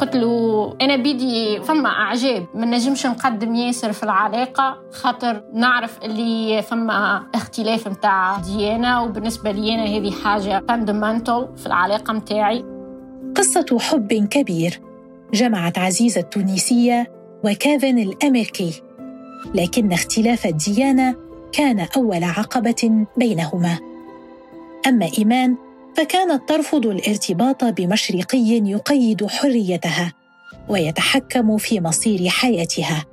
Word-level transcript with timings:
قلت 0.00 0.16
له 0.16 0.76
أنا 0.80 0.96
بيدي 0.96 1.60
فما 1.60 1.88
أعجاب 1.88 2.46
ما 2.54 2.66
نجمش 2.66 3.06
نقدم 3.06 3.54
ياسر 3.54 3.92
في 3.92 4.02
العلاقة 4.02 4.78
خاطر 4.92 5.42
نعرف 5.54 5.98
اللي 6.02 6.62
فما 6.62 7.26
اختلاف 7.34 7.88
متاع 7.88 8.36
ديانة 8.36 9.02
وبالنسبة 9.04 9.50
لي 9.50 9.74
أنا 9.74 9.84
هذه 9.84 10.10
حاجة 10.10 10.64
فاندمنتال 10.68 11.48
في 11.56 11.66
العلاقة 11.66 12.12
متاعي. 12.12 12.64
قصة 13.36 13.78
حب 13.80 14.12
كبير 14.12 14.80
جمعت 15.34 15.78
عزيزه 15.78 16.20
التونسية 16.20 17.12
وكيفن 17.44 17.98
الأمريكي 17.98 18.82
لكن 19.54 19.92
اختلاف 19.92 20.46
الديانة 20.46 21.14
كان 21.52 21.86
أول 21.96 22.24
عقبة 22.24 23.06
بينهما. 23.16 23.78
أما 24.86 25.08
إيمان 25.18 25.56
فكانت 25.96 26.48
ترفض 26.48 26.86
الارتباط 26.86 27.64
بمشرقي 27.64 28.38
يقيد 28.48 29.26
حريتها 29.26 30.12
ويتحكم 30.68 31.56
في 31.56 31.80
مصير 31.80 32.28
حياتها. 32.28 33.04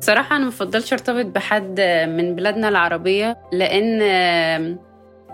صراحة 0.00 0.36
أنا 0.36 0.46
مفضلش 0.46 0.92
أرتبط 0.92 1.26
بحد 1.26 1.80
من 2.08 2.34
بلادنا 2.34 2.68
العربية 2.68 3.38
لأن 3.52 4.02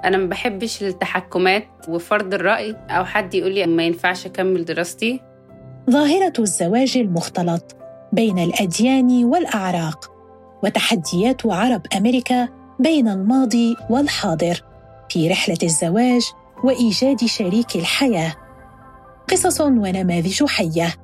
أنا 0.04 0.16
ما 0.16 0.26
بحبش 0.26 0.82
التحكمات 0.82 1.66
وفرض 1.88 2.34
الرأي 2.34 2.76
أو 2.90 3.04
حد 3.04 3.34
يقول 3.34 3.54
لي 3.54 3.66
ما 3.66 3.82
ينفعش 3.82 4.26
أكمل 4.26 4.64
دراستي. 4.64 5.20
ظاهرة 5.90 6.32
الزواج 6.38 6.96
المختلط 6.96 7.76
بين 8.12 8.38
الأديان 8.38 9.24
والأعراق 9.24 10.12
وتحديات 10.64 11.46
عرب 11.46 11.82
أمريكا 11.96 12.48
بين 12.78 13.08
الماضي 13.08 13.76
والحاضر 13.90 14.62
في 15.08 15.28
رحلة 15.28 15.58
الزواج 15.62 16.22
وإيجاد 16.64 17.24
شريك 17.24 17.76
الحياة. 17.76 18.34
قصص 19.30 19.60
ونماذج 19.60 20.44
حية. 20.44 20.94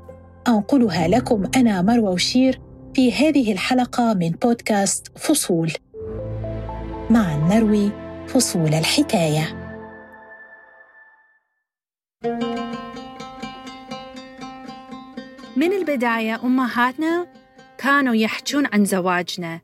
أنقلها 0.49 1.09
لكم 1.09 1.51
أنا 1.57 1.83
مروى 1.83 2.09
وشير 2.09 2.61
في 2.95 3.13
هذه 3.13 3.53
الحلقة 3.53 4.15
من 4.15 4.31
بودكاست 4.31 5.19
فصول. 5.19 5.73
معا 7.11 7.37
نروي 7.37 7.91
فصول 8.27 8.75
الحكاية. 8.75 9.69
من 15.57 15.73
البداية 15.73 16.41
أمهاتنا 16.45 17.27
كانوا 17.79 18.15
يحجون 18.15 18.67
عن 18.73 18.85
زواجنا. 18.85 19.61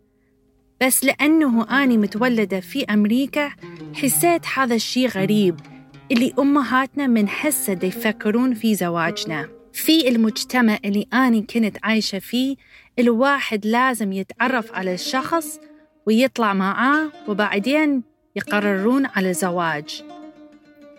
بس 0.83 1.05
لأنه 1.05 1.83
أني 1.83 1.97
متولدة 1.97 2.61
في 2.61 2.85
أمريكا 2.85 3.51
حسيت 3.95 4.43
هذا 4.57 4.75
الشيء 4.75 5.09
غريب. 5.09 5.74
اللي 6.15 6.35
أمهاتنا 6.39 7.07
من 7.07 7.29
حسة 7.29 7.79
يفكرون 7.83 8.55
في 8.55 8.75
زواجنا. 8.75 9.49
في 9.73 10.09
المجتمع 10.09 10.79
اللي 10.85 11.07
أنا 11.13 11.41
كنت 11.41 11.79
عايشة 11.83 12.19
فيه 12.19 12.57
الواحد 12.99 13.67
لازم 13.67 14.13
يتعرف 14.13 14.73
على 14.73 14.95
الشخص 14.95 15.61
ويطلع 16.07 16.55
معاه 16.55 17.11
وبعدين 17.29 18.03
يقررون 18.37 19.07
على 19.07 19.35
زواج. 19.35 20.03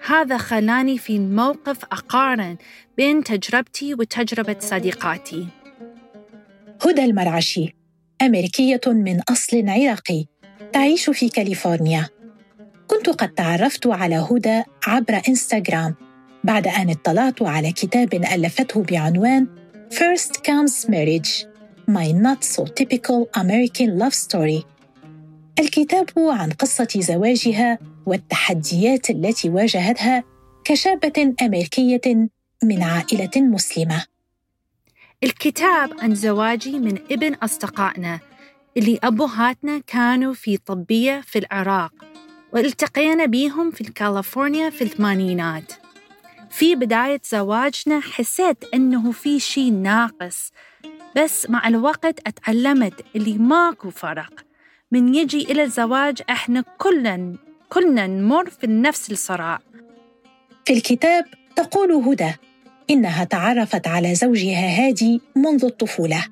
هذا 0.05 0.37
خلاني 0.37 0.97
في 0.97 1.19
موقف 1.19 1.85
أقارن 1.85 2.57
بين 2.97 3.23
تجربتي 3.23 3.93
وتجربة 3.93 4.55
صديقاتي. 4.59 5.47
هدى 6.85 7.05
المرعشي 7.05 7.75
أمريكية 8.21 8.81
من 8.87 9.21
أصل 9.29 9.69
عراقي 9.69 10.25
تعيش 10.73 11.09
في 11.09 11.29
كاليفورنيا. 11.29 12.14
كنت 12.87 13.09
قد 13.09 13.29
تعرفت 13.29 13.87
على 13.87 14.15
هدى 14.15 14.63
عبر 14.87 15.21
إنستغرام 15.29 15.95
بعد 16.43 16.67
أن 16.67 16.89
اطلعت 16.89 17.41
على 17.41 17.71
كتاب 17.71 18.13
ألفته 18.13 18.83
بعنوان 18.83 19.47
First 19.93 20.31
Comes 20.31 20.89
Marriage 20.89 21.45
My 21.87 22.11
Not 22.11 22.43
So 22.43 22.63
Typical 22.65 23.27
American 23.37 23.99
Love 23.99 24.13
Story. 24.13 24.65
الكتاب 25.59 26.09
عن 26.17 26.51
قصة 26.51 26.87
زواجها 26.95 27.79
والتحديات 28.05 29.09
التي 29.09 29.49
واجهتها 29.49 30.23
كشابة 30.63 31.33
أمريكية 31.41 32.01
من 32.63 32.83
عائلة 32.83 33.31
مسلمة. 33.35 34.05
الكتاب 35.23 35.89
عن 35.99 36.15
زواجي 36.15 36.79
من 36.79 36.97
ابن 37.11 37.33
أصدقائنا 37.33 38.19
اللي 38.77 38.99
أبوهاتنا 39.03 39.81
كانوا 39.87 40.33
في 40.33 40.57
طبية 40.57 41.21
في 41.21 41.39
العراق. 41.39 42.14
والتقينا 42.55 43.25
بيهم 43.25 43.71
في 43.71 43.83
كاليفورنيا 43.83 44.69
في 44.69 44.83
الثمانينات. 44.83 45.73
في 46.49 46.75
بداية 46.75 47.21
زواجنا 47.31 47.99
حسيت 47.99 48.57
أنه 48.73 49.11
في 49.11 49.39
شيء 49.39 49.73
ناقص 49.73 50.51
بس 51.15 51.49
مع 51.49 51.67
الوقت 51.67 52.19
أتعلمت 52.27 52.93
اللي 53.15 53.37
ماكو 53.37 53.89
فرق. 53.89 54.45
من 54.91 55.15
يجي 55.15 55.41
إلى 55.51 55.63
الزواج 55.63 56.21
إحنا 56.29 56.63
كلنا 56.77 57.35
كلنا 57.69 58.07
نمر 58.07 58.49
في 58.49 58.67
نفس 58.67 59.11
الصراع. 59.11 59.59
في 60.65 60.73
الكتاب 60.73 61.25
تقول 61.55 61.91
هدى 61.91 62.31
إنها 62.89 63.23
تعرفت 63.23 63.87
على 63.87 64.15
زوجها 64.15 64.87
هادي 64.87 65.21
منذ 65.35 65.65
الطفولة. 65.65 66.25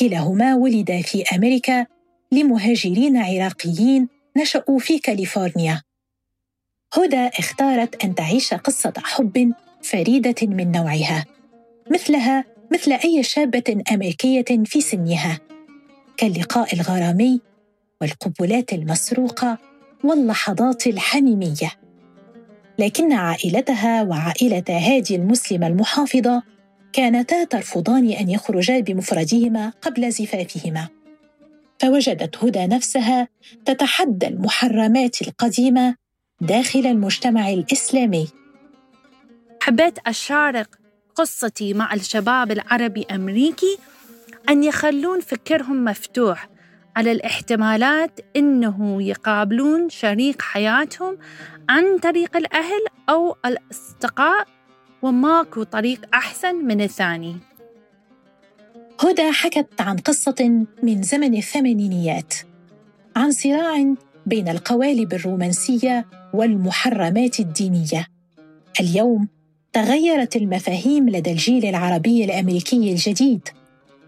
كلاهما 0.00 0.54
ولدا 0.54 1.02
في 1.02 1.24
أمريكا 1.34 1.86
لمهاجرين 2.32 3.16
عراقيين 3.16 4.15
نشأوا 4.36 4.78
في 4.78 4.98
كاليفورنيا. 4.98 5.82
هدى 6.94 7.26
اختارت 7.38 8.04
أن 8.04 8.14
تعيش 8.14 8.54
قصة 8.54 8.92
حب 8.96 9.52
فريدة 9.82 10.34
من 10.42 10.72
نوعها 10.72 11.24
مثلها 11.90 12.44
مثل 12.72 12.92
أي 12.92 13.22
شابة 13.22 13.82
أمريكية 13.92 14.64
في 14.64 14.80
سنها. 14.80 15.38
كاللقاء 16.16 16.74
الغرامي 16.74 17.40
والقبلات 18.00 18.72
المسروقة 18.72 19.58
واللحظات 20.04 20.86
الحميمية. 20.86 21.70
لكن 22.78 23.12
عائلتها 23.12 24.02
وعائلة 24.02 24.64
هادي 24.68 25.16
المسلمة 25.16 25.66
المحافظة 25.66 26.42
كانتا 26.92 27.44
ترفضان 27.44 28.10
أن 28.10 28.30
يخرجا 28.30 28.80
بمفردهما 28.80 29.72
قبل 29.82 30.12
زفافهما. 30.12 30.88
فوجدت 31.78 32.44
هدى 32.44 32.66
نفسها 32.66 33.28
تتحدى 33.64 34.26
المحرمات 34.28 35.22
القديمة 35.22 35.94
داخل 36.40 36.86
المجتمع 36.86 37.50
الإسلامي. 37.50 38.28
حبيت 39.62 39.98
أشارك 40.06 40.68
قصتي 41.14 41.74
مع 41.74 41.94
الشباب 41.94 42.52
العربي 42.52 43.06
أمريكي 43.10 43.78
أن 44.48 44.64
يخلون 44.64 45.20
فكرهم 45.20 45.84
مفتوح 45.84 46.48
على 46.96 47.12
الاحتمالات 47.12 48.20
إنه 48.36 49.02
يقابلون 49.02 49.88
شريك 49.88 50.42
حياتهم 50.42 51.18
عن 51.68 51.98
طريق 51.98 52.36
الأهل 52.36 52.84
أو 53.08 53.36
الأصدقاء 53.46 54.46
وماكو 55.02 55.62
طريق 55.62 56.00
أحسن 56.14 56.54
من 56.54 56.80
الثاني. 56.80 57.36
هدى 59.00 59.32
حكت 59.32 59.80
عن 59.80 59.96
قصة 59.96 60.66
من 60.82 61.02
زمن 61.02 61.34
الثمانينيات 61.34 62.34
عن 63.16 63.30
صراع 63.30 63.94
بين 64.26 64.48
القوالب 64.48 65.14
الرومانسية 65.14 66.06
والمحرمات 66.32 67.40
الدينية. 67.40 68.06
اليوم 68.80 69.28
تغيرت 69.72 70.36
المفاهيم 70.36 71.08
لدى 71.08 71.32
الجيل 71.32 71.66
العربي 71.66 72.24
الأمريكي 72.24 72.92
الجديد 72.92 73.48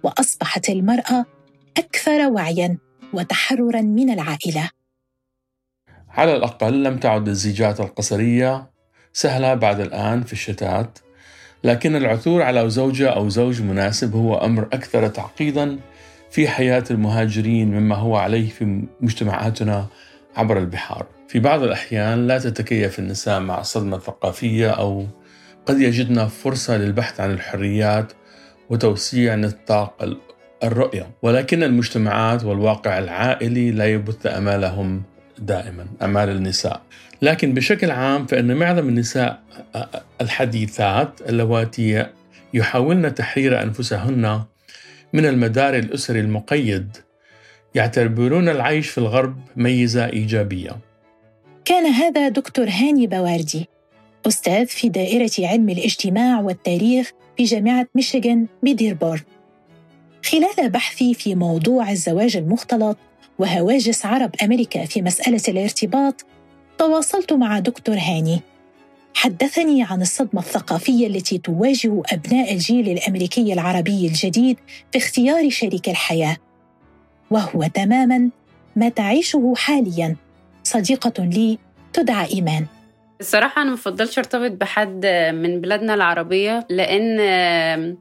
وأصبحت 0.03 0.71
المرأة 0.71 1.25
أكثر 1.77 2.31
وعيا 2.31 2.78
وتحررا 3.12 3.81
من 3.81 4.10
العائلة. 4.10 4.71
على 6.09 6.37
الأقل 6.37 6.82
لم 6.82 6.98
تعد 6.98 7.28
الزيجات 7.28 7.81
القصرية 7.81 8.71
سهلة 9.12 9.54
بعد 9.54 9.81
الآن 9.81 10.22
في 10.22 10.32
الشتات 10.32 10.98
لكن 11.65 11.97
العثور 11.97 12.43
على 12.43 12.71
زوجة 12.71 13.09
أو 13.09 13.28
زوج 13.28 13.63
مناسب 13.63 14.15
هو 14.15 14.34
أمر 14.39 14.63
أكثر 14.63 15.09
تعقيدا 15.09 15.78
في 16.31 16.49
حياة 16.49 16.84
المهاجرين 16.91 17.71
مما 17.71 17.95
هو 17.95 18.16
عليه 18.16 18.49
في 18.49 18.83
مجتمعاتنا 19.01 19.87
عبر 20.37 20.59
البحار. 20.59 21.07
في 21.28 21.39
بعض 21.39 21.63
الأحيان 21.63 22.27
لا 22.27 22.39
تتكيف 22.39 22.99
النساء 22.99 23.41
مع 23.41 23.60
الصدمة 23.60 23.97
الثقافية 23.97 24.71
أو 24.71 25.07
قد 25.66 25.81
يجدن 25.81 26.27
فرصة 26.27 26.77
للبحث 26.77 27.21
عن 27.21 27.31
الحريات 27.31 28.13
وتوسيع 28.71 29.34
نطاق 29.34 30.19
الرؤية 30.63 31.10
ولكن 31.22 31.63
المجتمعات 31.63 32.45
والواقع 32.45 32.99
العائلي 32.99 33.71
لا 33.71 33.87
يبث 33.87 34.27
أمالهم 34.27 35.03
دائما 35.40 35.86
أمال 36.02 36.28
النساء. 36.28 36.82
لكن 37.22 37.54
بشكل 37.54 37.90
عام 37.90 38.26
فإن 38.26 38.56
معظم 38.56 38.88
النساء 38.88 39.40
الحديثات 40.20 41.20
اللواتي 41.28 42.06
يحاولن 42.54 43.14
تحرير 43.14 43.62
أنفسهن 43.62 44.42
من 45.12 45.26
المدار 45.26 45.76
الأسري 45.76 46.20
المقيد 46.20 46.96
يعتبرون 47.74 48.48
العيش 48.48 48.88
في 48.88 48.98
الغرب 48.98 49.36
ميزة 49.56 50.06
إيجابية. 50.06 50.76
كان 51.64 51.86
هذا 51.86 52.28
دكتور 52.28 52.68
هاني 52.68 53.06
بواردي 53.06 53.68
أستاذ 54.26 54.66
في 54.66 54.88
دائرة 54.88 55.30
علم 55.38 55.68
الاجتماع 55.68 56.40
والتاريخ 56.40 57.12
بجامعة 57.38 57.86
ميشيغان 57.94 58.46
بديربورن 58.62 59.20
خلال 60.24 60.70
بحثي 60.70 61.14
في 61.14 61.34
موضوع 61.34 61.90
الزواج 61.90 62.36
المختلط 62.36 62.96
وهواجس 63.38 64.06
عرب 64.06 64.30
أمريكا 64.42 64.84
في 64.84 65.02
مسألة 65.02 65.42
الارتباط 65.48 66.24
تواصلت 66.78 67.32
مع 67.32 67.58
دكتور 67.58 67.94
هاني. 67.94 68.40
حدثني 69.14 69.82
عن 69.82 70.02
الصدمة 70.02 70.40
الثقافية 70.40 71.06
التي 71.06 71.38
تواجه 71.38 72.02
أبناء 72.12 72.52
الجيل 72.52 72.88
الأمريكي 72.88 73.52
العربي 73.52 74.06
الجديد 74.06 74.56
في 74.92 74.98
اختيار 74.98 75.50
شريك 75.50 75.88
الحياة. 75.88 76.36
وهو 77.30 77.66
تماما 77.74 78.30
ما 78.76 78.88
تعيشه 78.88 79.54
حاليا. 79.56 80.16
صديقة 80.62 81.24
لي 81.24 81.58
تدعى 81.92 82.34
إيمان. 82.34 82.66
الصراحة 83.20 83.62
أنا 83.62 83.72
مفضلش 83.72 84.18
أرتبط 84.18 84.50
بحد 84.50 85.06
من 85.34 85.60
بلادنا 85.60 85.94
العربية 85.94 86.66
لأن 86.70 87.20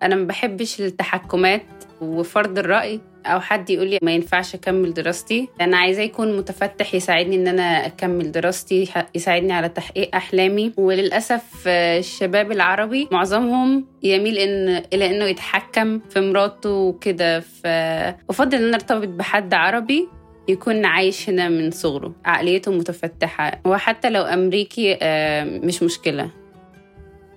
أنا 0.03 0.15
ما 0.15 0.25
بحبش 0.25 0.81
التحكمات 0.81 1.61
وفرض 2.01 2.59
الرأي 2.59 3.01
أو 3.25 3.39
حد 3.39 3.69
يقول 3.69 3.88
لي 3.89 3.99
ما 4.01 4.11
ينفعش 4.11 4.55
أكمل 4.55 4.94
دراستي 4.94 5.47
أنا 5.61 5.77
عايزاه 5.77 6.03
يكون 6.03 6.38
متفتح 6.38 6.95
يساعدني 6.95 7.35
إن 7.35 7.47
أنا 7.47 7.85
أكمل 7.85 8.31
دراستي 8.31 8.89
يساعدني 9.15 9.53
على 9.53 9.69
تحقيق 9.69 10.15
أحلامي. 10.15 10.73
وللأسف 10.77 11.67
الشباب 11.67 12.51
العربي 12.51 13.07
معظمهم 13.11 13.85
يميل 14.03 14.38
ان 14.38 14.83
إلى 14.94 15.05
إنه 15.15 15.25
يتحكم 15.25 15.99
في 16.09 16.21
مراته 16.21 16.69
وكده. 16.69 17.39
فافضل 17.39 18.57
إن 18.57 18.63
أنا 18.63 18.75
أرتبط 18.75 19.07
بحد 19.07 19.53
عربي 19.53 20.07
يكون 20.47 20.85
عايش 20.85 21.29
هنا 21.29 21.49
من 21.49 21.71
صغره. 21.71 22.15
عقليته 22.25 22.71
متفتحة. 22.71 23.61
وحتى 23.65 24.09
لو 24.09 24.21
أمريكي 24.21 24.97
مش 25.65 25.83
مشكلة. 25.83 26.31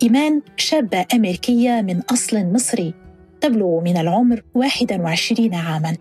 إيمان 0.03 0.43
شابة 0.57 1.07
أمريكية 1.15 1.81
من 1.81 2.01
أصل 2.13 2.53
مصري. 2.53 2.95
تبلغ 3.41 3.81
من 3.81 3.97
العمر 3.97 4.43
21 4.55 5.55
عاماً. 5.55 5.97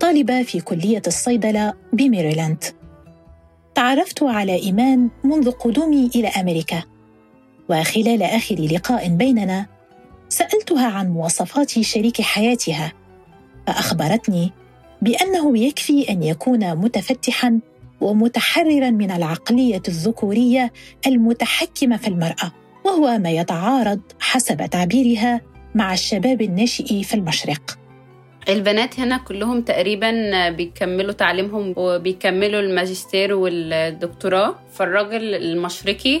طالبة 0.00 0.42
في 0.42 0.60
كلية 0.60 1.02
الصيدلة 1.06 1.74
بميريلاند. 1.92 2.64
تعرفت 3.74 4.22
على 4.22 4.62
إيمان 4.62 5.08
منذ 5.24 5.50
قدومي 5.50 6.10
إلى 6.14 6.28
أمريكا. 6.28 6.82
وخلال 7.70 8.22
آخر 8.22 8.54
لقاء 8.54 9.08
بيننا 9.08 9.66
سألتها 10.28 10.86
عن 10.86 11.08
مواصفات 11.08 11.80
شريك 11.80 12.22
حياتها 12.22 12.92
فأخبرتني 13.66 14.52
بأنه 15.02 15.58
يكفي 15.58 16.10
أن 16.10 16.22
يكون 16.22 16.74
متفتحاً 16.74 17.60
ومتحرراً 18.00 18.90
من 18.90 19.10
العقلية 19.10 19.82
الذكورية 19.88 20.72
المتحكمة 21.06 21.96
في 21.96 22.08
المرأة 22.08 22.52
وهو 22.84 23.18
ما 23.18 23.30
يتعارض 23.30 24.00
حسب 24.20 24.66
تعبيرها 24.66 25.40
مع 25.78 25.92
الشباب 25.92 26.42
الناشئ 26.42 27.02
في 27.02 27.14
المشرق. 27.14 27.78
البنات 28.48 29.00
هنا 29.00 29.18
كلهم 29.18 29.62
تقريبا 29.62 30.48
بيكملوا 30.48 31.12
تعليمهم 31.12 31.74
وبيكملوا 31.76 32.60
الماجستير 32.60 33.34
والدكتوراه. 33.34 34.54
فالراجل 34.72 35.34
المشرقي 35.34 36.20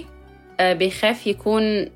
آه، 0.60 0.72
بيخاف 0.72 1.26
يكون 1.26 1.86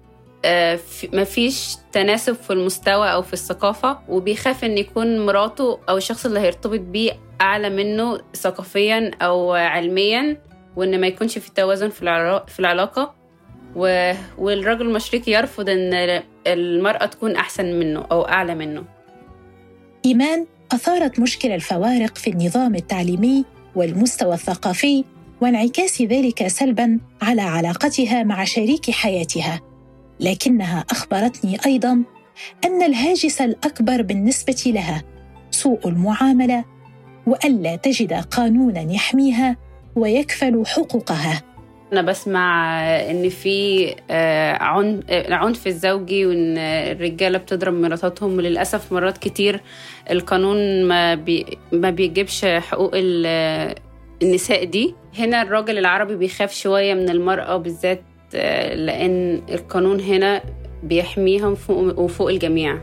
آه، 0.44 0.78
مفيش 1.12 1.76
تناسب 1.92 2.32
في 2.32 2.52
المستوى 2.52 3.12
أو 3.12 3.22
في 3.22 3.32
الثقافة 3.32 3.98
وبيخاف 4.08 4.64
إن 4.64 4.78
يكون 4.78 5.26
مراته 5.26 5.78
أو 5.88 5.96
الشخص 5.96 6.26
اللي 6.26 6.40
هيرتبط 6.40 6.80
بيه 6.80 7.12
أعلى 7.40 7.70
منه 7.70 8.20
ثقافيا 8.34 9.10
أو 9.22 9.52
علميا 9.52 10.36
وإن 10.76 11.00
ما 11.00 11.06
يكونش 11.06 11.38
في 11.38 11.50
توازن 11.54 11.88
في 11.88 12.60
العلاقه 13.76 14.16
والرجل 14.38 14.86
المشرقي 14.86 15.32
يرفض 15.32 15.68
إن 15.68 16.22
المرأة 16.46 17.06
تكون 17.06 17.36
أحسن 17.36 17.78
منه 17.78 18.04
أو 18.12 18.22
أعلى 18.22 18.54
منه. 18.54 18.84
إيمان 20.04 20.46
أثارت 20.72 21.20
مشكلة 21.20 21.54
الفوارق 21.54 22.18
في 22.18 22.30
النظام 22.30 22.74
التعليمي 22.74 23.44
والمستوى 23.74 24.34
الثقافي 24.34 25.04
وانعكاس 25.40 26.02
ذلك 26.02 26.46
سلبا 26.46 27.00
على 27.22 27.42
علاقتها 27.42 28.22
مع 28.22 28.44
شريك 28.44 28.90
حياتها. 28.90 29.60
لكنها 30.20 30.84
أخبرتني 30.90 31.58
أيضا 31.66 32.02
أن 32.64 32.82
الهاجس 32.82 33.40
الأكبر 33.40 34.02
بالنسبة 34.02 34.62
لها 34.66 35.02
سوء 35.50 35.88
المعاملة 35.88 36.64
وألا 37.26 37.76
تجد 37.76 38.12
قانونا 38.12 38.92
يحميها 38.92 39.56
ويكفل 39.96 40.62
حقوقها. 40.66 41.51
أنا 41.92 42.02
بسمع 42.02 42.80
إن 43.10 43.28
في 43.28 43.86
آه، 44.10 44.52
عنف 45.30 45.66
الزوجي 45.66 46.26
وإن 46.26 46.58
الرجالة 46.58 47.38
بتضرب 47.38 47.74
مراتاتهم 47.74 48.36
وللأسف 48.36 48.92
مرات 48.92 49.18
كتير 49.18 49.60
القانون 50.10 50.84
ما 50.84 51.14
بي 51.14 51.58
ما 51.72 51.90
بيجيبش 51.90 52.44
حقوق 52.44 52.90
النساء 54.22 54.64
دي. 54.64 54.94
هنا 55.18 55.42
الراجل 55.42 55.78
العربي 55.78 56.16
بيخاف 56.16 56.54
شوية 56.54 56.94
من 56.94 57.08
المرأة 57.08 57.56
بالذات 57.56 58.02
آه، 58.34 58.74
لأن 58.74 59.42
القانون 59.48 60.00
هنا 60.00 60.42
بيحميهم 60.82 61.54
فوق 61.54 61.98
وفوق 61.98 62.28
الجميع. 62.30 62.78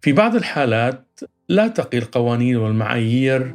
في 0.00 0.12
بعض 0.12 0.34
الحالات 0.34 1.20
لا 1.48 1.68
تقي 1.68 1.98
القوانين 1.98 2.56
والمعايير 2.56 3.54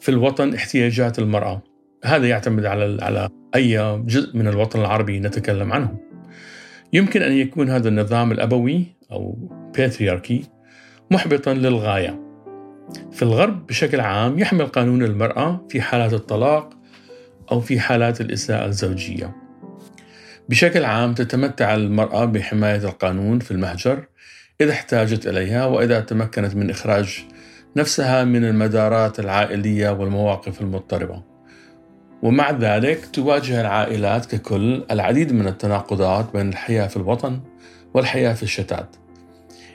في 0.00 0.08
الوطن 0.08 0.54
احتياجات 0.54 1.18
المرأة. 1.18 1.73
هذا 2.04 2.26
يعتمد 2.26 2.64
على 2.64 2.98
على 3.02 3.28
أي 3.54 3.98
جزء 4.06 4.36
من 4.36 4.48
الوطن 4.48 4.80
العربي 4.80 5.20
نتكلم 5.20 5.72
عنه. 5.72 5.98
يمكن 6.92 7.22
أن 7.22 7.32
يكون 7.32 7.70
هذا 7.70 7.88
النظام 7.88 8.32
الأبوي 8.32 8.84
أو 9.12 9.38
باترياركي 9.76 10.44
محبطا 11.10 11.54
للغاية. 11.54 12.20
في 13.12 13.22
الغرب 13.22 13.66
بشكل 13.66 14.00
عام 14.00 14.38
يحمل 14.38 14.66
قانون 14.66 15.02
المرأة 15.02 15.66
في 15.70 15.80
حالات 15.80 16.12
الطلاق 16.12 16.70
أو 17.52 17.60
في 17.60 17.80
حالات 17.80 18.20
الإساءة 18.20 18.66
الزوجية. 18.66 19.36
بشكل 20.48 20.84
عام 20.84 21.14
تتمتع 21.14 21.74
المرأة 21.74 22.24
بحماية 22.24 22.84
القانون 22.84 23.38
في 23.38 23.50
المهجر 23.50 24.04
إذا 24.60 24.72
احتاجت 24.72 25.26
إليها 25.26 25.66
وإذا 25.66 26.00
تمكنت 26.00 26.54
من 26.56 26.70
إخراج 26.70 27.24
نفسها 27.76 28.24
من 28.24 28.44
المدارات 28.44 29.20
العائلية 29.20 29.90
والمواقف 29.90 30.60
المضطربة. 30.60 31.33
ومع 32.24 32.50
ذلك 32.50 33.06
تواجه 33.12 33.60
العائلات 33.60 34.26
ككل 34.26 34.84
العديد 34.90 35.32
من 35.32 35.46
التناقضات 35.46 36.32
بين 36.32 36.48
الحياة 36.48 36.86
في 36.86 36.96
الوطن 36.96 37.40
والحياة 37.94 38.32
في 38.32 38.42
الشتات. 38.42 38.96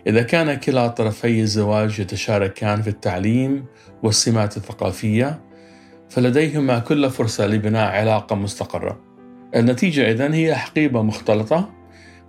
إذا 0.07 0.21
كان 0.21 0.53
كلا 0.53 0.87
طرفي 0.87 1.41
الزواج 1.41 1.99
يتشاركان 1.99 2.81
في 2.81 2.87
التعليم 2.87 3.65
والسمات 4.03 4.57
الثقافية 4.57 5.39
فلديهما 6.09 6.79
كل 6.79 7.09
فرصة 7.09 7.47
لبناء 7.47 7.91
علاقة 7.91 8.35
مستقرة. 8.35 8.99
النتيجة 9.55 10.11
إذن 10.11 10.33
هي 10.33 10.55
حقيبة 10.55 11.01
مختلطة 11.01 11.69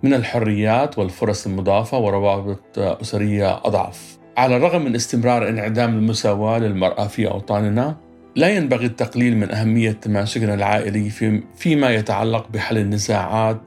من 0.03 0.13
الحريات 0.13 0.97
والفرص 0.97 1.47
المضافة 1.47 1.97
وروابط 1.97 2.79
أسرية 2.79 3.57
أضعف. 3.57 4.17
على 4.37 4.57
الرغم 4.57 4.85
من 4.85 4.95
استمرار 4.95 5.49
انعدام 5.49 5.97
المساواة 5.97 6.59
للمرأة 6.59 7.07
في 7.07 7.27
أوطاننا 7.27 8.10
لا 8.35 8.49
ينبغي 8.49 8.85
التقليل 8.85 9.37
من 9.37 9.51
أهمية 9.51 9.91
تماسكنا 9.91 10.53
العائلي 10.53 11.09
في 11.09 11.43
فيما 11.55 11.89
يتعلق 11.89 12.47
بحل 12.53 12.77
النزاعات 12.77 13.61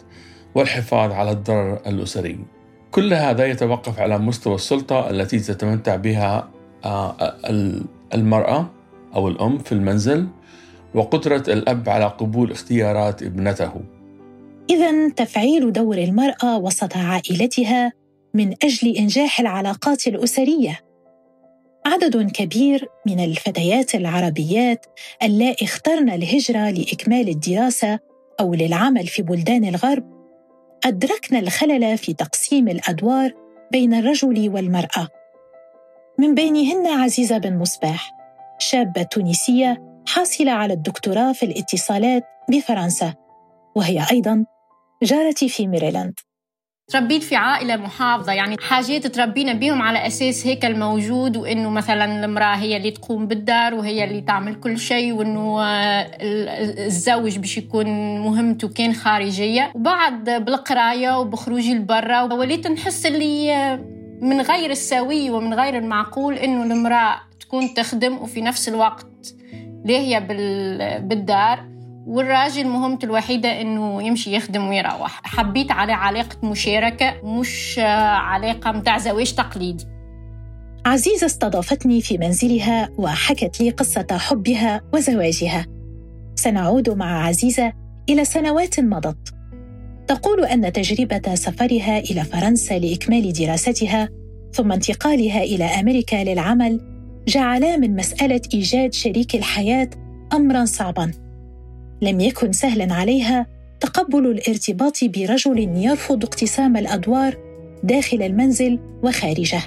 والحفاظ 0.54 1.12
على 1.12 1.30
الضرر 1.30 1.80
الأسري. 1.86 2.38
كل 2.90 3.14
هذا 3.14 3.46
يتوقف 3.46 4.00
على 4.00 4.18
مستوى 4.18 4.54
السلطة 4.54 5.10
التي 5.10 5.38
تتمتع 5.38 5.96
بها 5.96 6.48
آه، 6.84 7.34
المرأة 8.14 8.70
أو 9.14 9.28
الأم 9.28 9.58
في 9.58 9.72
المنزل 9.72 10.26
وقدرة 10.94 11.42
الأب 11.48 11.88
على 11.88 12.04
قبول 12.04 12.50
اختيارات 12.50 13.22
ابنته. 13.22 13.72
إذا 14.70 15.08
تفعيل 15.08 15.72
دور 15.72 15.98
المرأة 15.98 16.58
وسط 16.58 16.96
عائلتها 16.96 17.92
من 18.34 18.54
أجل 18.62 18.96
إنجاح 18.96 19.40
العلاقات 19.40 20.06
الأسرية 20.06 20.80
عدد 21.86 22.30
كبير 22.30 22.88
من 23.06 23.20
الفتيات 23.20 23.94
العربيات 23.94 24.86
اللائي 25.22 25.66
اخترن 25.66 26.10
الهجرة 26.10 26.70
لإكمال 26.70 27.28
الدراسة 27.28 27.98
أو 28.40 28.54
للعمل 28.54 29.06
في 29.06 29.22
بلدان 29.22 29.64
الغرب. 29.64 30.04
أدركن 30.84 31.36
الخلل 31.36 31.98
في 31.98 32.14
تقسيم 32.14 32.68
الأدوار 32.68 33.32
بين 33.72 33.94
الرجل 33.94 34.50
والمرأة. 34.54 35.08
من 36.18 36.34
بينهن 36.34 36.86
عزيزة 36.86 37.38
بن 37.38 37.58
مصباح 37.58 38.12
شابة 38.58 39.02
تونسية 39.02 40.02
حاصلة 40.06 40.52
على 40.52 40.72
الدكتوراه 40.72 41.32
في 41.32 41.46
الاتصالات 41.46 42.24
بفرنسا 42.50 43.14
وهي 43.76 44.06
أيضا 44.10 44.44
جارتي 45.02 45.48
في 45.48 45.66
ميريلاند. 45.66 46.14
تربيت 46.88 47.22
في 47.22 47.36
عائلة 47.36 47.76
محافظة 47.76 48.32
يعني 48.32 48.56
حاجات 48.60 49.06
تربينا 49.06 49.52
بيهم 49.52 49.82
على 49.82 50.06
أساس 50.06 50.46
هيك 50.46 50.64
الموجود 50.64 51.36
وإنه 51.36 51.70
مثلا 51.70 52.24
المرأة 52.24 52.54
هي 52.56 52.76
اللي 52.76 52.90
تقوم 52.90 53.26
بالدار 53.26 53.74
وهي 53.74 54.04
اللي 54.04 54.20
تعمل 54.20 54.54
كل 54.54 54.78
شيء 54.78 55.12
وإنه 55.12 55.62
الزوج 56.86 57.38
باش 57.38 57.58
يكون 57.58 57.86
مهمته 58.18 58.68
كان 58.68 58.92
خارجية. 58.94 59.72
وبعد 59.74 60.24
بالقراية 60.30 61.18
وبخروجي 61.18 61.74
لبرا 61.74 62.22
وليت 62.22 62.66
نحس 62.66 63.06
اللي 63.06 63.76
من 64.20 64.40
غير 64.40 64.70
السوي 64.70 65.30
ومن 65.30 65.54
غير 65.54 65.78
المعقول 65.78 66.34
إنه 66.34 66.74
المرأة 66.74 67.20
تكون 67.40 67.74
تخدم 67.74 68.18
وفي 68.18 68.40
نفس 68.40 68.68
الوقت 68.68 69.06
ليه 69.84 69.98
هي 69.98 70.20
بالدار. 71.00 71.73
والراجل 72.06 72.66
مهمته 72.66 73.04
الوحيدة 73.04 73.60
إنه 73.60 74.02
يمشي 74.02 74.36
يخدم 74.36 74.68
ويروح. 74.68 75.20
حبيت 75.24 75.72
على 75.72 75.92
علاقة 75.92 76.48
مشاركة 76.48 77.14
مش 77.24 77.78
علاقة 77.78 78.72
متاع 78.72 78.98
زواج 78.98 79.34
تقليدي. 79.34 79.84
عزيزة 80.86 81.26
استضافتني 81.26 82.00
في 82.00 82.18
منزلها 82.18 82.88
وحكت 82.98 83.60
لي 83.60 83.70
قصة 83.70 84.06
حبها 84.12 84.80
وزواجها. 84.94 85.66
سنعود 86.36 86.90
مع 86.90 87.26
عزيزة 87.26 87.72
إلى 88.08 88.24
سنوات 88.24 88.80
مضت. 88.80 89.34
تقول 90.08 90.44
أن 90.44 90.72
تجربة 90.72 91.34
سفرها 91.34 91.98
إلى 91.98 92.24
فرنسا 92.24 92.78
لإكمال 92.78 93.32
دراستها 93.32 94.08
ثم 94.52 94.72
انتقالها 94.72 95.42
إلى 95.42 95.64
أمريكا 95.64 96.24
للعمل 96.24 96.80
جعلا 97.28 97.76
من 97.76 97.96
مسألة 97.96 98.40
إيجاد 98.54 98.92
شريك 98.92 99.34
الحياة 99.34 99.90
أمرا 100.32 100.64
صعبا. 100.64 101.23
لم 102.02 102.20
يكن 102.20 102.52
سهلا 102.52 102.94
عليها 102.94 103.46
تقبل 103.80 104.26
الارتباط 104.26 105.04
برجل 105.04 105.58
يرفض 105.58 106.24
اقتسام 106.24 106.76
الأدوار 106.76 107.36
داخل 107.82 108.22
المنزل 108.22 108.78
وخارجه. 109.02 109.60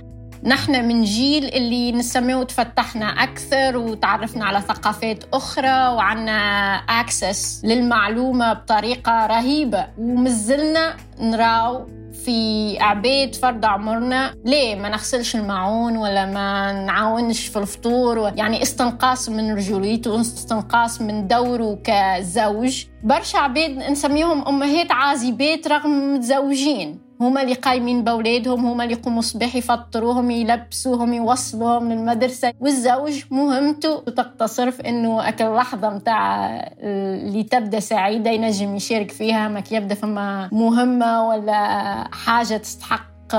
نحن 0.44 0.88
من 0.88 1.04
جيل 1.04 1.46
اللي 1.46 1.92
نسميه 1.92 2.44
تفتحنا 2.44 3.06
أكثر 3.06 3.78
وتعرفنا 3.78 4.46
على 4.46 4.62
ثقافات 4.62 5.24
أخرى 5.34 5.88
وعنا 5.96 6.42
أكسس 6.76 7.62
للمعلومة 7.66 8.54
بطريقة 8.54 9.26
رهيبة. 9.26 9.88
ومازلنا 9.98 10.98
نراو 11.20 11.88
في 12.28 12.78
عبيد 12.80 13.36
فرد 13.36 13.66
عمرنا. 13.66 14.34
ليه 14.46 14.76
ما 14.76 14.90
نغسلش 14.90 15.36
المعون 15.36 15.98
ولا 15.98 16.26
ما 16.26 16.72
نعاونش 16.72 17.48
في 17.48 17.60
الفطور؟ 17.60 18.34
يعني 18.36 18.62
استنقاص 18.62 19.30
من 19.30 19.56
رجوليته 19.56 20.22
استنقاص 20.22 21.02
من 21.02 21.28
دوره 21.28 21.80
كزوج. 21.84 22.86
برشا 23.04 23.40
عبيد 23.40 23.78
نسميهم 23.78 24.48
أمهات 24.48 24.92
عازبات 24.92 25.68
رغم 25.68 26.14
متزوجين. 26.16 27.07
هما 27.22 27.42
اللي 27.42 27.54
قايمين 27.54 28.04
بأولادهم 28.04 28.66
هما 28.66 28.84
اللي 28.84 28.96
يقوموا 28.96 29.20
الصباح 29.20 29.56
يفطروهم 29.56 30.32
يلبسوهم 30.32 31.14
يوصلوهم 31.14 31.92
للمدرسة. 31.92 32.54
والزوج 32.60 33.24
مهمته 33.32 34.00
تقتصر 34.00 34.72
في 34.72 34.90
إنه 34.90 35.30
أكل 35.30 35.56
لحظة 35.56 35.90
متاع 35.90 36.48
اللي 36.80 37.44
تبدأ 37.44 37.80
سعيدة 37.80 38.32
ينجم 38.32 38.76
يشارك 38.76 39.12
فيها. 39.12 39.48
ما 39.48 39.64
يبدأ 39.72 39.96
فما 39.96 40.50
مهمة 40.52 41.28
ولا 41.28 42.04
حاجة 42.12 42.58
تستحق 42.58 43.36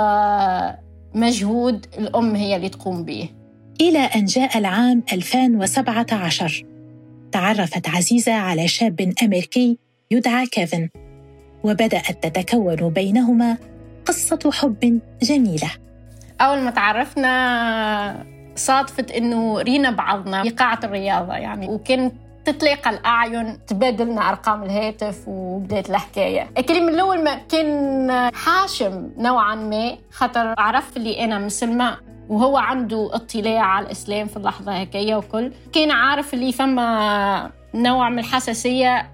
مجهود 1.15 1.87
الأم 1.99 2.35
هي 2.35 2.57
اللي 2.57 2.69
تقوم 2.69 3.05
به. 3.05 3.29
إلى 3.81 3.99
أن 3.99 4.25
جاء 4.25 4.59
العام 4.59 5.03
2017 5.13 6.65
تعرفت 7.33 7.89
عزيزة 7.89 8.33
على 8.33 8.69
شاب 8.69 9.15
أمريكي 9.23 9.79
يدعى 10.11 10.47
كيفن. 10.47 10.89
وبدأت 11.65 12.27
تتكون 12.27 12.89
بينهما 12.89 13.57
قصة 14.07 14.51
حب 14.53 15.01
جميلة. 15.23 15.71
أول 16.41 16.59
ما 16.59 16.71
تعرفنا 16.71 18.27
صادفت 18.57 19.11
إنه 19.11 19.61
رينا 19.61 19.91
بعضنا 19.91 20.43
في 20.43 20.51
قاعه 20.51 20.81
الرياضة 20.85 21.35
يعني 21.35 21.69
وكان 21.69 22.13
تتلاقى 22.45 22.91
الأعين 22.91 23.67
تبادلنا 23.67 24.29
أرقام 24.29 24.63
الهاتف 24.63 25.25
وبدأت 25.27 25.91
الحكاية. 25.91 26.51
من 26.71 26.89
الأول 26.89 27.25
ما 27.25 27.35
كان 27.35 28.11
حاشم 28.35 29.11
نوعا 29.19 29.55
ما 29.55 29.97
خاطر 30.11 30.55
عرفت 30.59 30.97
اللي 30.97 31.25
أنا 31.25 31.39
مسلمة 31.39 31.97
وهو 32.29 32.57
عنده 32.57 33.11
اطلاع 33.13 33.61
على 33.61 33.87
الإسلام 33.87 34.27
في 34.27 34.37
اللحظة 34.37 34.73
هكايا 34.73 35.17
وكل. 35.17 35.53
كان 35.73 35.91
عارف 35.91 36.35
اللي 36.35 36.53
فما 36.53 37.51
نوع 37.75 38.09
من 38.09 38.19
الحساسية 38.19 39.11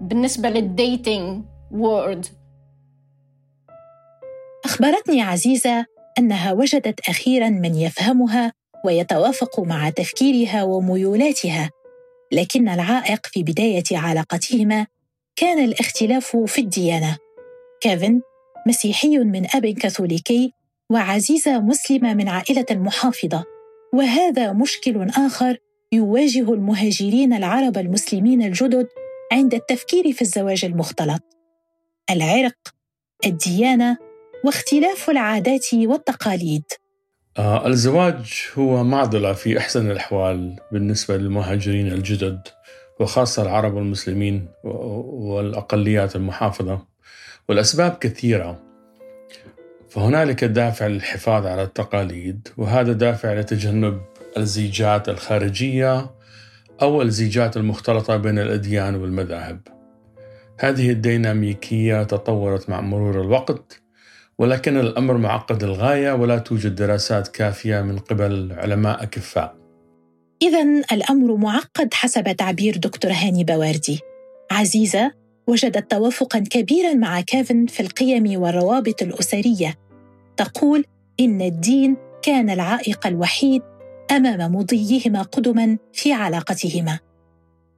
بالنسبة 0.00 0.48
لل 0.48 0.69
dating. 0.69 1.42
وورد. 1.70 2.26
أخبرتني 4.64 5.22
عزيزة 5.22 5.86
أنها 6.18 6.52
وجدت 6.52 7.00
أخيرا 7.08 7.48
من 7.48 7.74
يفهمها 7.74 8.52
ويتوافق 8.84 9.60
مع 9.60 9.90
تفكيرها 9.90 10.62
وميولاتها 10.62 11.70
لكن 12.32 12.68
العائق 12.68 13.26
في 13.26 13.42
بداية 13.42 13.84
علاقتهما 13.92 14.86
كان 15.36 15.64
الاختلاف 15.64 16.36
في 16.36 16.60
الديانة. 16.60 17.18
كيفن 17.80 18.20
مسيحي 18.66 19.18
من 19.18 19.46
أب 19.54 19.66
كاثوليكي 19.66 20.52
وعزيزة 20.90 21.60
مسلمة 21.60 22.14
من 22.14 22.28
عائلة 22.28 22.66
محافظة 22.70 23.44
وهذا 23.94 24.52
مشكل 24.52 25.08
آخر 25.16 25.58
يواجه 25.92 26.52
المهاجرين 26.52 27.32
العرب 27.32 27.78
المسلمين 27.78 28.42
الجدد 28.42 28.88
عند 29.32 29.54
التفكير 29.54 30.12
في 30.12 30.22
الزواج 30.22 30.64
المختلط. 30.64 31.35
العرق 32.10 32.56
الديانة 33.26 33.96
واختلاف 34.44 35.10
العادات 35.10 35.66
والتقاليد. 35.74 36.62
آه 37.38 37.66
الزواج 37.66 38.46
هو 38.58 38.84
معضلة 38.84 39.32
في 39.32 39.58
أحسن 39.58 39.90
الأحوال 39.90 40.56
بالنسبة 40.72 41.16
للمهاجرين 41.16 41.92
الجدد 41.92 42.40
وخاصة 43.00 43.42
العرب 43.42 43.74
والمسلمين 43.74 44.48
والأقليات 44.64 46.16
المحافظة 46.16 46.86
والأسباب 47.48 47.98
كثيرة. 48.00 48.62
فهنالك 49.90 50.44
دافع 50.44 50.86
للحفاظ 50.86 51.46
على 51.46 51.62
التقاليد 51.62 52.48
وهذا 52.56 52.92
دافع 52.92 53.34
لتجنب 53.34 54.00
الزيجات 54.36 55.08
الخارجية 55.08 56.10
أو 56.82 57.02
الزيجات 57.02 57.56
المختلطة 57.56 58.16
بين 58.16 58.38
الأديان 58.38 58.94
والمذاهب. 58.94 59.75
هذه 60.58 60.90
الديناميكية 60.90 62.02
تطورت 62.02 62.70
مع 62.70 62.80
مرور 62.80 63.20
الوقت 63.20 63.82
ولكن 64.38 64.76
الأمر 64.76 65.16
معقد 65.16 65.64
للغاية 65.64 66.12
ولا 66.12 66.38
توجد 66.38 66.74
دراسات 66.74 67.28
كافية 67.28 67.80
من 67.80 67.98
قبل 67.98 68.52
علماء 68.52 69.02
أكفاء 69.02 69.66
إذا 70.42 70.62
الأمر 70.92 71.36
معقد 71.36 71.94
حسب 71.94 72.32
تعبير 72.36 72.76
دكتور 72.76 73.10
هاني 73.12 73.44
بواردي. 73.44 74.00
عزيزة 74.50 75.12
وجدت 75.46 75.90
توافقا 75.90 76.38
كبيرا 76.38 76.94
مع 76.94 77.20
كيفن 77.20 77.66
في 77.66 77.80
القيم 77.80 78.42
والروابط 78.42 79.02
الأسرية. 79.02 79.74
تقول 80.36 80.84
إن 81.20 81.40
الدين 81.42 81.96
كان 82.22 82.50
العائق 82.50 83.06
الوحيد 83.06 83.62
أمام 84.10 84.54
مضيهما 84.54 85.22
قدما 85.22 85.78
في 85.92 86.12
علاقتهما. 86.12 86.98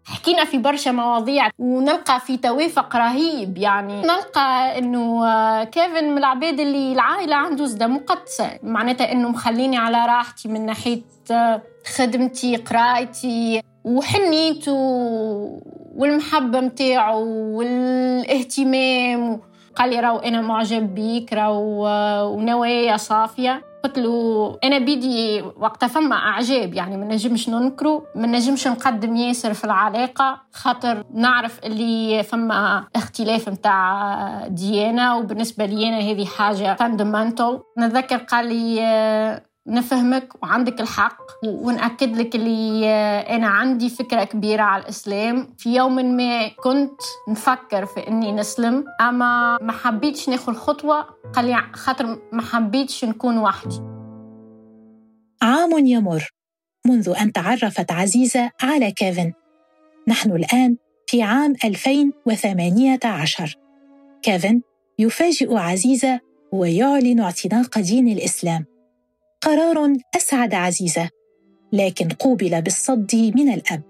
حكينا 0.08 0.44
في 0.44 0.58
برشا 0.58 0.90
مواضيع 0.90 1.50
ونلقى 1.58 2.20
في 2.20 2.36
توافق 2.36 2.96
رهيب 2.96 3.58
يعني 3.58 4.02
نلقى 4.02 4.78
إنه 4.78 5.26
آه، 5.28 5.64
كيفي 5.64 6.04
من 6.10 6.18
العباد 6.18 6.60
اللي 6.60 6.92
العائلة 6.92 7.36
عنده 7.36 7.64
زده 7.64 7.86
مقدسة. 7.86 8.50
معناتها 8.62 9.12
إنه 9.12 9.28
مخليني 9.28 9.76
على 9.76 10.06
راحتي 10.06 10.48
من 10.48 10.66
ناحية 10.66 11.02
آه، 11.30 11.62
خدمتي 11.96 12.56
قرايتي 12.56 13.62
وحنيته 13.84 14.72
والمحبة 15.96 16.60
متاعه 16.60 17.16
والاهتمام. 18.18 19.40
قال 19.76 19.90
لي 19.90 20.00
راهو 20.00 20.18
أنا 20.18 20.40
معجب 20.40 20.94
بيك 20.94 21.32
راهو 21.32 21.86
آه، 21.86 22.24
ونوايا 22.26 22.96
صافية. 22.96 23.62
قلت 23.88 23.98
له 23.98 24.58
أنا 24.64 24.78
بيدي 24.78 25.42
وقتها 25.56 25.86
فما 25.86 26.16
أعجاب 26.16 26.74
يعني 26.74 26.96
ما 26.96 27.04
نجمش 27.04 27.48
ننكره 27.48 28.02
ما 28.14 28.26
نجمش 28.26 28.68
نقدم 28.68 29.16
ياسر 29.16 29.54
في 29.54 29.64
العلاقة 29.64 30.40
خاطر 30.52 31.04
نعرف 31.14 31.64
اللي 31.64 32.22
فما 32.22 32.84
اختلاف 32.96 33.48
نتاع 33.48 34.46
ديانه 34.48 35.16
وبالنسبة 35.16 35.64
لي 35.64 35.88
أنا 35.88 35.98
هذه 35.98 36.24
حاجة 36.24 36.74
fondamentale 36.74 37.60
نتذكر 37.78 38.16
قال 38.16 38.46
لي 38.46 39.47
نفهمك 39.68 40.42
وعندك 40.42 40.80
الحق 40.80 41.18
ونأكد 41.44 42.16
لك 42.16 42.34
اللي 42.34 42.88
أنا 43.20 43.46
عندي 43.46 43.88
فكرة 43.88 44.24
كبيرة 44.24 44.62
على 44.62 44.82
الإسلام. 44.82 45.54
في 45.58 45.76
يوم 45.76 46.16
ما 46.16 46.48
كنت 46.48 47.00
نفكر 47.28 47.86
في 47.86 48.08
إني 48.08 48.32
نسلم 48.32 48.84
أما 49.00 49.58
ما 49.62 49.72
حبيتش 49.72 50.28
ناخذ 50.28 50.54
خطوة 50.54 51.06
خاطر 51.72 52.18
ما 52.32 52.42
حبيتش 52.42 53.04
نكون 53.04 53.38
وحدي. 53.38 53.80
عام 55.42 55.86
يمر 55.86 56.30
منذ 56.86 57.14
أن 57.20 57.32
تعرفت 57.32 57.92
عزيزة 57.92 58.50
على 58.62 58.90
كيفن. 58.90 59.32
نحن 60.08 60.30
الآن 60.30 60.76
في 61.06 61.22
عام 61.22 61.54
2018 61.64 63.54
كيفن 64.22 64.60
يفاجئ 64.98 65.56
عزيزة 65.56 66.20
ويعلن 66.52 67.20
اعتناق 67.20 67.78
دين 67.78 68.08
الإسلام. 68.08 68.77
قرار 69.40 69.92
أسعد 70.16 70.54
عزيزة 70.54 71.08
لكن 71.72 72.08
قوبل 72.08 72.62
بالصد 72.62 73.32
من 73.36 73.52
الأب. 73.52 73.82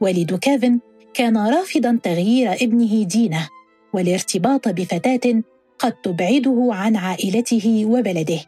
والد 0.00 0.34
كيفن 0.34 0.80
كان 1.14 1.36
رافضا 1.36 1.98
تغيير 2.02 2.52
ابنه 2.52 3.04
دينه 3.04 3.48
والارتباط 3.92 4.68
بفتاة 4.68 5.42
قد 5.78 5.92
تبعده 5.92 6.68
عن 6.72 6.96
عائلته 6.96 7.84
وبلده. 7.86 8.40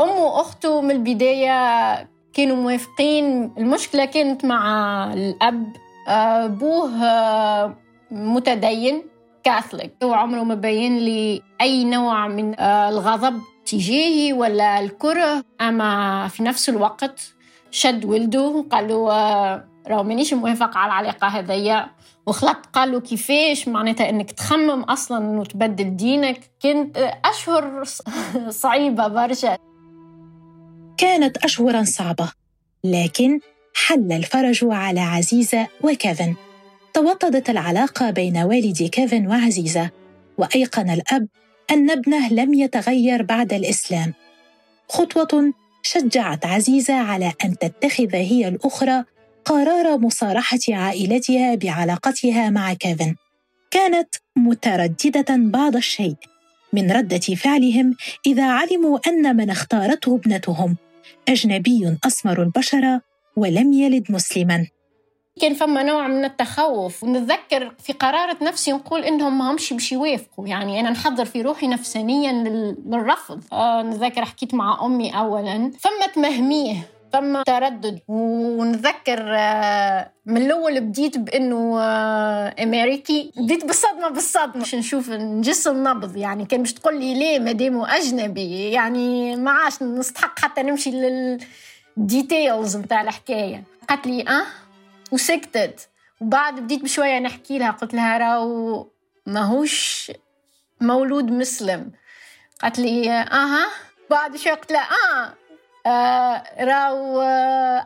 أمه 0.00 0.24
وأخته 0.24 0.80
من 0.80 0.90
البداية 0.90 2.08
كانوا 2.34 2.56
موافقين. 2.56 3.52
المشكلة 3.58 4.04
كانت 4.04 4.44
مع 4.44 5.12
الأب 5.14 5.72
أبوه 6.08 6.90
متدين. 8.10 9.02
كاثوليك. 9.48 9.92
هو 10.02 10.14
عمره 10.14 10.42
ما 10.42 10.54
بين 10.54 10.98
لي 10.98 11.42
أي 11.60 11.84
نوع 11.84 12.28
من 12.28 12.60
الغضب 12.60 13.40
تجاهي 13.66 14.32
ولا 14.32 14.80
الكره 14.80 15.44
أما 15.60 16.28
في 16.28 16.42
نفس 16.42 16.68
الوقت 16.68 17.34
شد 17.70 18.04
ولده 18.04 18.42
وقال 18.42 18.88
له 18.88 19.06
راهو 19.86 20.02
مانيش 20.02 20.34
موافق 20.34 20.76
على 20.76 20.92
العلاقة 20.92 21.26
هذيا 21.26 21.86
وخلط 22.26 22.56
قال 22.72 22.92
له 22.92 23.00
كيفاش؟ 23.00 23.68
معناتها 23.68 24.10
إنك 24.10 24.30
تخمم 24.30 24.82
أصلا 24.82 25.18
انه 25.18 25.44
تبدل 25.44 25.96
دينك. 25.96 26.40
كانت 26.60 26.96
أشهر 27.24 27.84
صعيبة 28.64 29.08
برشا. 29.08 29.56
كانت 30.98 31.36
اشهرا 31.36 31.82
صعبة 31.82 32.32
لكن 32.84 33.40
حل 33.74 34.12
الفرج 34.12 34.60
على 34.62 35.00
عزيزة 35.00 35.66
وكيفن 35.82 36.34
توطدت 36.98 37.50
العلاقة 37.50 38.10
بين 38.10 38.36
والد 38.36 38.82
كيفن 38.82 39.26
وعزيزة 39.26 39.90
وأيقن 40.38 40.90
الأب 40.90 41.28
أن 41.70 41.90
ابنه 41.90 42.28
لم 42.32 42.54
يتغير 42.54 43.22
بعد 43.22 43.52
الإسلام. 43.52 44.14
خطوة 44.88 45.52
شجعت 45.82 46.46
عزيزة 46.46 46.94
على 46.94 47.32
أن 47.44 47.58
تتخذ 47.58 48.14
هي 48.14 48.48
الأخرى 48.48 49.04
قرار 49.44 49.98
مصارحة 49.98 50.58
عائلتها 50.68 51.54
بعلاقتها 51.54 52.50
مع 52.50 52.74
كيفن. 52.74 53.14
كانت 53.70 54.14
مترددة 54.36 55.26
بعض 55.30 55.76
الشيء. 55.76 56.16
من 56.72 56.92
ردة 56.92 57.18
فعلهم 57.18 57.96
إذا 58.26 58.50
علموا 58.50 58.98
أن 59.06 59.36
من 59.36 59.50
اختارته 59.50 60.14
ابنتهم 60.14 60.76
أجنبي 61.28 61.96
أسمر 62.06 62.42
البشره 62.42 63.00
ولم 63.36 63.72
يلد 63.72 64.12
مسلما. 64.12 64.66
كان 65.40 65.54
فما 65.54 65.82
نوع 65.82 66.08
من 66.08 66.24
التخوف. 66.24 67.02
ونتذكر 67.04 67.74
في 67.84 67.92
قرارة 67.92 68.36
نفسي 68.42 68.72
نقول 68.72 69.04
إنهم 69.04 69.38
ما 69.38 69.50
همش 69.50 69.72
باش 69.72 69.92
يوافقوا. 69.92 70.46
يعني 70.46 70.80
أنا 70.80 70.90
نحضر 70.90 71.24
في 71.24 71.42
روحي 71.42 71.66
نفسانيا 71.66 72.32
للرفض. 72.32 73.42
آه 73.52 73.82
نتذكر 73.82 74.24
حكيت 74.24 74.54
مع 74.54 74.86
أمي 74.86 75.18
أولا. 75.18 75.72
فما 75.80 76.06
تمهميه 76.14 76.76
فما 77.12 77.42
تردد. 77.42 77.98
ونتذكر 78.08 79.36
آه، 79.36 80.10
من 80.26 80.36
الأول 80.36 80.80
بديت 80.80 81.18
بإنه 81.18 81.80
آه، 81.80 82.54
أمريكي. 82.62 83.32
بديت 83.36 83.64
بالصدمة 83.64 84.08
بالصدمة. 84.08 84.52
باش 84.52 84.74
نشوف 84.74 85.10
نجس 85.10 85.66
النبض. 85.66 86.16
يعني 86.16 86.44
كان 86.44 86.62
باش 86.62 86.72
تقول 86.72 87.00
لي 87.00 87.14
ليه 87.14 87.70
ما 87.70 87.96
أجنبي؟ 87.96 88.70
يعني 88.70 89.36
ما 89.36 89.50
عادش 89.50 89.82
نستحق 89.82 90.38
حتى 90.38 90.62
نمشي 90.62 90.90
لل 91.96 92.14
details 92.14 92.76
نتاع 92.76 93.00
الحكاية. 93.00 93.64
قالت 93.88 94.06
لي 94.06 94.22
آه 94.22 94.67
وسكتت. 95.12 95.88
وبعد 96.20 96.60
بديت 96.60 96.82
بشوية 96.82 97.18
نحكي 97.18 97.58
لها 97.58 97.70
قلت 97.70 97.94
لها 97.94 98.18
راهو 98.18 98.86
ماهوش 99.26 100.12
مولود 100.80 101.30
مسلم. 101.30 101.92
قالت 102.62 102.78
لي 102.78 103.10
أها. 103.10 103.66
بعد 104.10 104.36
شوية 104.36 104.54
قلت 104.54 104.72
لها 104.72 104.88
آه 105.14 105.34
آه 105.88 106.64
راو 106.64 107.20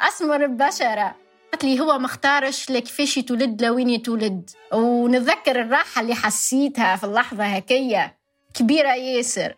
أسمر 0.08 0.44
البشره 0.44 1.16
قالت 1.52 1.64
لي 1.64 1.80
هو 1.80 1.98
ما 1.98 2.06
اختارش 2.06 2.70
لكيفاش 2.70 3.16
يتولد 3.16 3.62
لوين 3.64 3.90
يتولد. 3.90 4.50
ونتذكر 4.72 5.60
الراحة 5.60 6.00
اللي 6.00 6.14
حسيتها 6.14 6.96
في 6.96 7.04
اللحظة 7.04 7.44
هكية. 7.44 8.16
كبيرة 8.54 8.94
ياسر. 8.94 9.54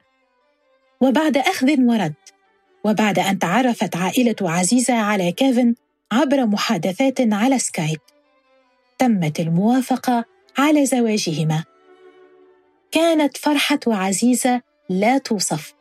وبعد 1.01 1.37
أخذ 1.37 1.81
ورد 1.81 2.15
وبعد 2.85 3.19
أن 3.19 3.39
تعرفت 3.39 3.97
عائلة 3.97 4.37
عزيزة 4.43 4.95
على 4.95 5.33
كيفن 5.33 5.75
عبر 6.15 6.47
محادثات 6.47 7.21
على 7.21 7.59
سكايب. 7.59 8.01
تمت 8.99 9.41
الموافقة 9.41 10.25
على 10.59 10.87
زواجهما. 10.87 11.65
كانت 12.93 13.37
فرحة 13.37 13.81
عزيزة 13.87 14.63
لا 14.89 15.19
توصف 15.19 15.75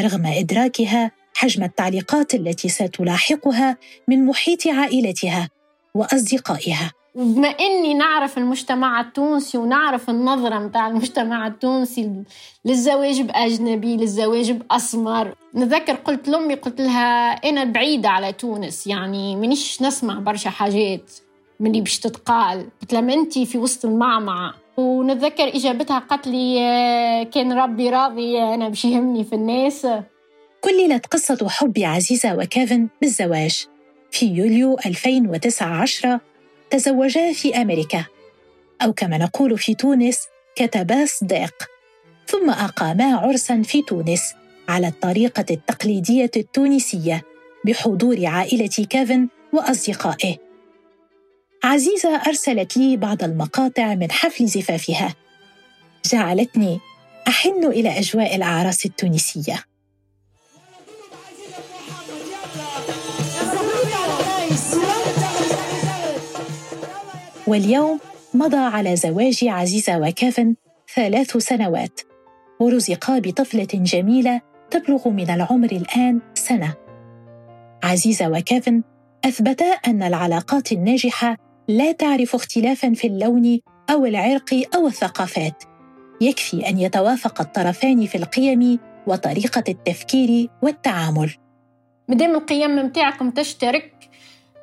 رغم 0.00 0.26
إدراكها 0.26 1.10
حجم 1.34 1.62
التعليقات 1.62 2.34
التي 2.34 2.68
ستلاحقها 2.68 3.76
من 4.08 4.24
محيط 4.26 4.66
عائلتها 4.66 5.48
وأصدقائها. 5.94 6.92
بما 7.14 7.48
إني 7.48 7.94
نعرف 7.94 8.38
المجتمع 8.38 9.00
التونسي 9.00 9.58
ونعرف 9.58 10.10
النظرة 10.10 10.58
متاع 10.58 10.88
المجتمع 10.88 11.46
التونسي 11.46 12.24
للزواج 12.64 13.20
بأجنبي 13.22 13.96
للزواج 13.96 14.50
بأسمر. 14.52 15.34
نذكر 15.54 15.94
قلت 15.94 16.28
لأمي 16.28 16.54
قلت 16.54 16.80
لها 16.80 17.30
أنا 17.30 17.64
بعيدة 17.64 18.08
على 18.08 18.32
تونس 18.32 18.86
يعني 18.86 19.36
مانيش 19.36 19.82
نسمع 19.82 20.18
برشا 20.18 20.50
حاجات 20.50 21.12
من 21.60 21.70
اللي 21.70 21.80
باش 21.80 21.98
تتقال. 21.98 22.68
قلت 22.80 22.92
لها 22.92 23.14
انت 23.14 23.38
في 23.38 23.58
وسط 23.58 23.84
المعمعة. 23.84 24.54
ونتذكر 24.76 25.48
إجابتها 25.48 25.98
قالت 25.98 26.26
لي 26.26 26.54
كان 27.34 27.52
ربي 27.52 27.90
راضي 27.90 28.42
أنا 28.42 28.68
باش 28.68 28.84
يهمني 28.84 29.24
في 29.24 29.34
الناس. 29.34 29.86
كللت 30.60 31.06
قصة 31.06 31.48
حب 31.48 31.78
عزيزة 31.78 32.36
وكيفن 32.36 32.88
بالزواج. 33.00 33.66
في 34.10 34.26
يوليو 34.26 34.76
2019 34.86 36.18
تزوجا 36.70 37.32
في 37.32 37.56
أمريكا. 37.56 38.04
أو 38.82 38.92
كما 38.92 39.18
نقول 39.18 39.58
في 39.58 39.74
تونس 39.74 40.18
كتبا 40.56 41.06
صديق. 41.06 41.54
ثم 42.26 42.50
أقاما 42.50 43.16
عرسا 43.16 43.62
في 43.62 43.82
تونس 43.82 44.34
على 44.68 44.88
الطريقة 44.88 45.44
التقليدية 45.50 46.30
التونسية 46.36 47.22
بحضور 47.64 48.26
عائلة 48.26 48.66
كيفن 48.66 49.28
وأصدقائه. 49.52 50.36
عزيزة 51.64 52.16
أرسلت 52.16 52.76
لي 52.76 52.96
بعض 52.96 53.24
المقاطع 53.24 53.94
من 53.94 54.10
حفل 54.10 54.46
زفافها. 54.46 55.14
جعلتني 56.04 56.80
أحن 57.28 57.64
إلى 57.64 57.98
أجواء 57.98 58.36
الأعراس 58.36 58.86
التونسية. 58.86 59.64
واليوم 67.50 67.98
مضى 68.34 68.56
على 68.56 68.96
زواج 68.96 69.44
عزيزة 69.44 69.98
وكيفن 69.98 70.54
ثلاث 70.94 71.36
سنوات 71.36 72.00
ورزقا 72.60 73.18
بطفلة 73.18 73.68
جميلة 73.72 74.40
تبلغ 74.70 75.08
من 75.08 75.30
العمر 75.30 75.68
الآن 75.72 76.20
سنة. 76.34 76.74
عزيزة 77.84 78.28
وكيفن 78.28 78.82
أثبتا 79.24 79.64
أن 79.64 80.02
العلاقات 80.02 80.72
الناجحة 80.72 81.36
لا 81.68 81.92
تعرف 81.92 82.34
اختلافا 82.34 82.94
في 82.94 83.06
اللون 83.06 83.60
أو 83.90 84.06
العرق 84.06 84.62
أو 84.74 84.86
الثقافات. 84.86 85.64
يكفي 86.20 86.68
أن 86.68 86.78
يتوافق 86.78 87.40
الطرفان 87.40 88.06
في 88.06 88.18
القيم 88.18 88.78
وطريقة 89.06 89.64
التفكير 89.68 90.48
والتعامل. 90.62 91.34
مدام 92.08 92.34
القيم 92.34 92.76
متاعكم 92.76 93.30
تشترك 93.30 93.99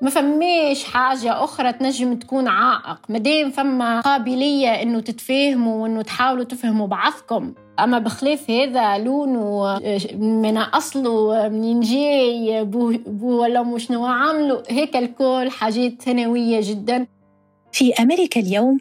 ما 0.01 0.09
فماش 0.09 0.83
حاجة 0.83 1.43
أخرى 1.43 1.73
تنجم 1.73 2.15
تكون 2.15 2.47
عائق. 2.47 2.99
مادام 3.09 3.49
فما 3.49 4.01
قابلية 4.01 4.69
إنه 4.69 4.99
تتفاهموا 4.99 5.83
وإنه 5.83 6.01
تحاولوا 6.01 6.43
تفهموا 6.43 6.87
بعضكم. 6.87 7.53
أما 7.79 7.99
بخلاف 7.99 8.51
هذا 8.51 8.97
لونه 8.97 9.79
من 10.17 10.57
أصله 10.57 11.47
منين 11.49 11.79
جاي 11.79 12.63
بو, 12.63 12.93
بو 13.07 13.41
ولا 13.41 13.63
مش 13.63 13.87
شنو 13.87 14.05
عامله 14.05 14.63
هيك 14.69 14.95
الكل 14.95 15.49
حاجات 15.51 16.01
ثانوية 16.01 16.59
جدا. 16.63 17.07
في 17.71 17.93
أمريكا 17.93 18.39
اليوم 18.39 18.79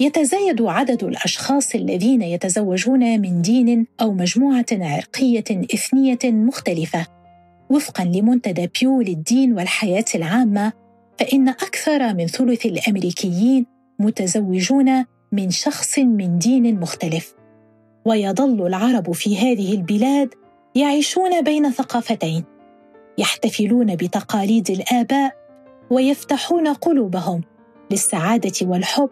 يتزايد 0.00 0.62
عدد 0.62 1.04
الأشخاص 1.04 1.74
الذين 1.74 2.22
يتزوجون 2.22 3.20
من 3.20 3.42
دين 3.42 3.86
أو 4.00 4.12
مجموعة 4.12 4.66
عرقية 4.72 5.44
إثنية 5.74 6.18
مختلفة. 6.24 7.15
وفقا 7.70 8.04
لمنتدى 8.04 8.70
بيو 8.80 9.00
للدين 9.00 9.52
والحياة 9.52 10.04
العامة 10.14 10.72
فإن 11.18 11.48
أكثر 11.48 12.14
من 12.14 12.26
ثلث 12.26 12.66
الأمريكيين 12.66 13.66
متزوجون 13.98 15.04
من 15.32 15.50
شخص 15.50 15.98
من 15.98 16.38
دين 16.38 16.80
مختلف. 16.80 17.34
ويظل 18.04 18.66
العرب 18.66 19.12
في 19.12 19.38
هذه 19.38 19.74
البلاد 19.74 20.34
يعيشون 20.74 21.42
بين 21.42 21.70
ثقافتين 21.70 22.44
يحتفلون 23.18 23.96
بتقاليد 23.96 24.70
الآباء 24.70 25.36
ويفتحون 25.90 26.68
قلوبهم 26.68 27.40
للسعادة 27.90 28.52
والحب 28.62 29.10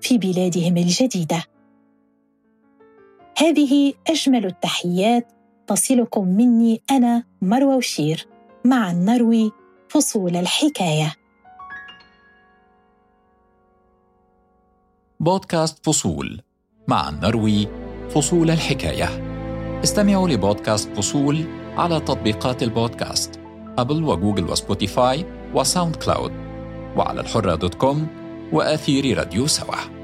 في 0.00 0.18
بلادهم 0.18 0.76
الجديدة. 0.76 1.44
هذه 3.38 3.92
أجمل 4.08 4.46
التحيات 4.46 5.32
تصلكم 5.68 6.28
مني 6.28 6.82
أنا 6.90 7.24
مروى 7.42 7.74
وشير 7.74 8.26
مع 8.64 8.92
نروي 8.92 9.52
فصول 9.88 10.36
الحكاية. 10.36 11.14
بودكاست 15.20 15.86
فصول 15.86 16.40
مع 16.88 17.10
نروي 17.10 17.68
فصول 18.10 18.50
الحكاية. 18.50 19.08
استمعوا 19.84 20.28
لبودكاست 20.28 20.88
فصول 20.88 21.44
على 21.76 22.00
تطبيقات 22.00 22.62
البودكاست 22.62 23.40
أبل 23.78 24.04
وجوجل 24.04 24.50
وسبوتيفاي 24.50 25.24
وساوند 25.54 25.96
كلاود 25.96 26.32
وعلى 26.96 27.20
الحرة 27.20 27.54
دوت 27.54 27.74
كوم 27.74 28.06
وآثير 28.52 29.18
راديو 29.18 29.46
سوا. 29.46 29.97